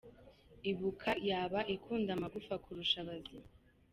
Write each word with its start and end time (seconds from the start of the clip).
Ibuka 0.71 1.11
yaba 1.29 1.59
ikunda 1.75 2.09
amagufa 2.13 2.53
kurusha 2.63 2.97
abazima? 3.03 3.47